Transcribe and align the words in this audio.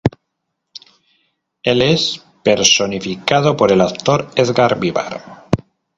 Él 1.61 1.83
es 1.83 2.25
personificado 2.43 3.55
por 3.55 3.71
el 3.71 3.81
actor 3.81 4.31
Édgar 4.35 4.79
Vivar. 4.79 5.45